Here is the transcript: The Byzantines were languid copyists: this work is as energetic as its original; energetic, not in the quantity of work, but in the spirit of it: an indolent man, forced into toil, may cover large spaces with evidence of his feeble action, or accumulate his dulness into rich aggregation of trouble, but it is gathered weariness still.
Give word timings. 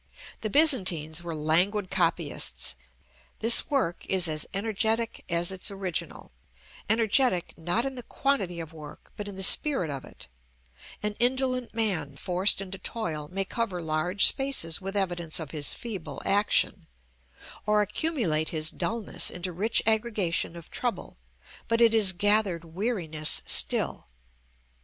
The 0.39 0.49
Byzantines 0.49 1.21
were 1.21 1.35
languid 1.35 1.91
copyists: 1.91 2.73
this 3.37 3.69
work 3.69 4.03
is 4.07 4.27
as 4.27 4.47
energetic 4.51 5.23
as 5.29 5.51
its 5.51 5.69
original; 5.69 6.31
energetic, 6.89 7.53
not 7.55 7.85
in 7.85 7.93
the 7.93 8.01
quantity 8.01 8.59
of 8.59 8.73
work, 8.73 9.13
but 9.15 9.27
in 9.27 9.35
the 9.35 9.43
spirit 9.43 9.91
of 9.91 10.03
it: 10.03 10.25
an 11.03 11.15
indolent 11.19 11.75
man, 11.75 12.15
forced 12.15 12.61
into 12.61 12.79
toil, 12.79 13.29
may 13.31 13.45
cover 13.45 13.79
large 13.79 14.25
spaces 14.25 14.81
with 14.81 14.97
evidence 14.97 15.39
of 15.39 15.51
his 15.51 15.75
feeble 15.75 16.19
action, 16.25 16.87
or 17.67 17.83
accumulate 17.83 18.49
his 18.49 18.71
dulness 18.71 19.29
into 19.29 19.53
rich 19.53 19.83
aggregation 19.85 20.55
of 20.55 20.71
trouble, 20.71 21.19
but 21.67 21.79
it 21.79 21.93
is 21.93 22.11
gathered 22.11 22.65
weariness 22.65 23.43
still. 23.45 24.07